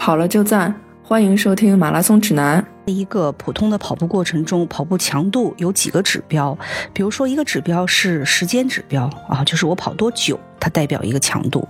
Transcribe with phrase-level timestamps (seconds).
[0.00, 2.66] 跑了就赞，欢迎收听马拉松指南。
[2.86, 6.56] 一个普通的跑步过程中，跑步强度有几个指标，
[6.94, 11.60] 比如说一个指标是时间指标啊，就是我跑多久，它代表一个强度；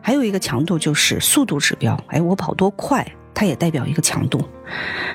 [0.00, 4.40] 还有一个强度就是速度指标，哎，我跑多快，它也代表一个强度。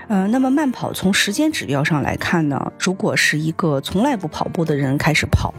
[0.10, 5.54] 呃，那么慢跑从时间指标上来看呢，如果是一个从来不跑步的人开始跑，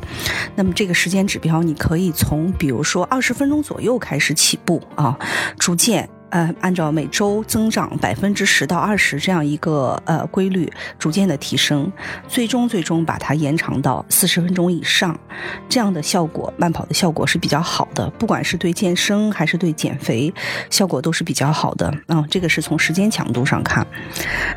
[0.54, 5.18] 那么这个时间指标你可以从比如说二十分钟左右开始起步啊，
[5.58, 6.06] 逐渐。
[6.30, 11.90] 呃，按照每周增长百分之十到二十这样一个呃规律，逐渐的提升，
[12.28, 15.18] 最终最终把它延长到四十分钟以上，
[15.68, 20.32] 这样的效果，慢跑的效果是比较好的，不管是对健身还是对减肥，
[20.70, 22.24] 效果都是比较好的啊。
[22.30, 23.86] 这个是从时间强度上看，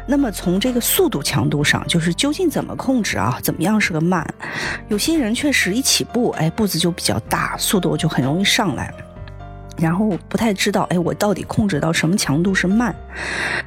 [0.08, 3.40] 那么从这个速度强度上，就是究竟怎么控制啊？
[3.42, 4.26] 怎么样是个慢？
[4.90, 8.94] 有些人确实一起步，哎，步子就比较大，速度就很容易上来。
[9.78, 12.96] 然后不太知道，哎，我到底控制到什么强度是慢？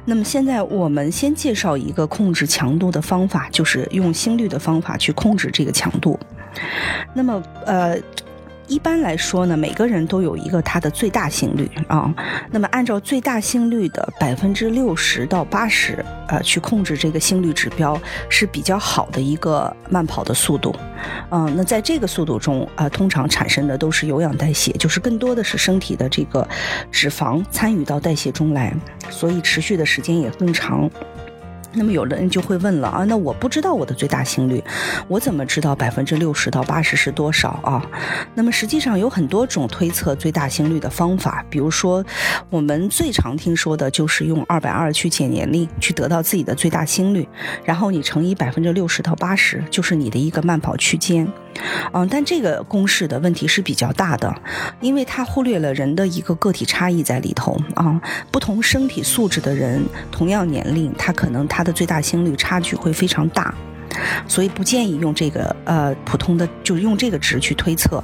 [0.05, 6.19] 那么现在我们先介绍一个控制强度的方法，就是用心率的方法去控制这个强度。
[7.13, 7.97] 那么，呃。
[8.67, 12.13] 一般来说呢，每个人都有一个他的最大心率啊。
[12.51, 17.99] 那么按照最大心率的百分之六十到八十，呃，去控制这个心率指标
[18.29, 20.75] 是比较好的一个慢跑的速度。
[21.29, 26.47] 嗯，那在这个速度中，啊，通常产生的都是有氧代谢，就是更多的是身体的这个
[26.91, 28.73] 脂肪参与到代谢中来，
[29.09, 30.89] 所以持续的时间也更长。
[31.75, 34.63] 那么有的人就会问了啊，那我不知道我的最大心率，
[35.07, 37.85] 我怎么知道百分之六十到八十是多少啊？
[38.33, 42.03] 那么实际上有很多种推测最大心率的方法，比如说
[42.49, 47.27] 我们最常听说的就是用二百二去减年龄，去得到自己的最大心率，
[47.63, 51.27] 然后你乘以百分之六十到八十，就是你的一个慢跑区间。
[51.93, 54.33] 嗯，但这个公式的问题是比较大的，
[54.81, 57.99] 因为它忽略了人的一个个体差异在里头啊。
[58.29, 59.81] 不同身体素质的人，
[60.11, 63.53] 同样年龄，他可能他的最大心率差距会非常大。
[64.27, 68.03] 所以不建议用这个呃普通的，就是用这个值去推测。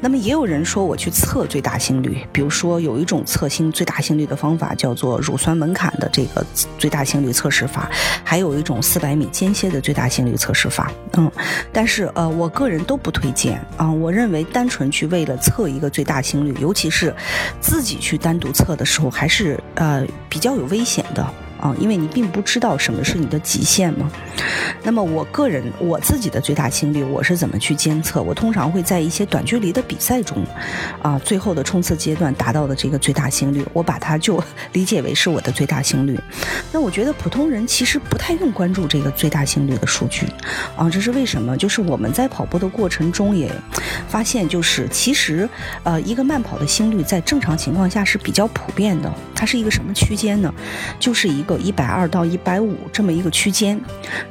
[0.00, 6.44] 那么也有人说我去测最大心率，比如说有一种测心最大心率的方法叫做乳酸门槛的这个
[6.76, 7.88] 最大心率测试法，
[8.24, 10.90] 还有一种四百米间歇的最大心率测试法。
[11.16, 11.30] 嗯，
[11.72, 13.88] 但是呃我个人都不推荐啊。
[13.88, 17.14] 我认为单纯去为了测一个最大心率，尤其是
[17.60, 21.24] 自己去单独测的时候，还是呃比较有危险的。
[21.62, 24.10] 啊，因为你并不知道什么是你的极限嘛。
[24.82, 28.20] 那么我个人我自己的最大心率，我是怎么去监测？
[28.20, 30.44] 我通常会在一些短距离的比赛中，
[31.00, 34.42] 啊，最后的冲刺阶段达到的这个最大心率，我把它就
[34.72, 36.18] 理解为是我的最大心率。
[36.72, 40.26] 那我觉得普通人其实不太用关注这个最大心率的数据，
[40.76, 41.56] 啊，这是为什么？
[41.56, 43.48] 就是我们在跑步的过程中也
[44.08, 45.48] 发现，就是其实
[45.84, 49.12] 呃一个慢跑的心率在正常情况下是比较普遍的。
[49.32, 50.52] 它是一个什么区间呢？
[50.98, 51.51] 就是一个。
[51.52, 53.80] 有一百二到一百五这么一个区间，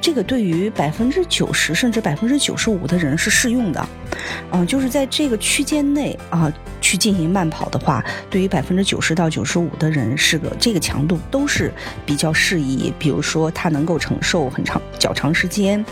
[0.01, 3.87] 这个对于百分之九十甚至百分之九十五的人是适用的，
[4.51, 6.51] 嗯，就是在这个区间内啊
[6.91, 11.71] 去进行慢跑的话，对于百分之九十到九十五的人是个这个强度都是
[12.05, 12.93] 比较适宜。
[12.99, 15.85] 比如说，他能够承受很长较长时间，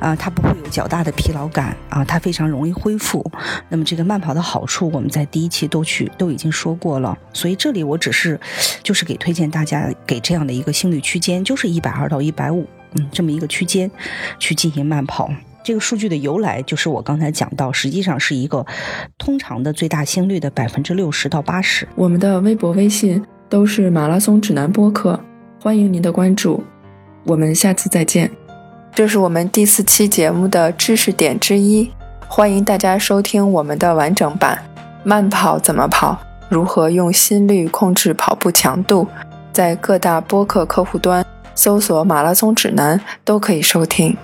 [0.00, 3.24] 啊，他不会有较大的疲劳感啊，他非常容易恢复。
[3.68, 8.40] 那么这个慢跑的好处，我们在第一期都去都已经说过了，所以这里我只是
[8.82, 10.72] 就是给推荐大家给这样的一个。
[10.80, 13.90] 心率区间就是一百二到一百五，嗯，这么一个区间
[14.38, 15.30] 去进行慢跑。
[15.62, 18.64] 这个数据的由来就是我刚才讲到，实际上是一个
[19.18, 21.86] 通常的最大心率的百分之六十到八十。
[21.94, 25.20] 我们的微博、微信都是马拉松指南播客，
[25.62, 26.62] 欢迎您的关注。
[27.24, 28.30] 我们下次再见。
[28.94, 31.90] 这是我们第四期节目的知识点之一，
[32.26, 34.58] 欢迎大家收听我们的完整版。
[35.04, 36.18] 慢跑怎么跑？
[36.48, 39.06] 如何用心率控制跑步强度？
[39.52, 44.16] 在各大播客客户端搜索“马拉松指南”都可以收听。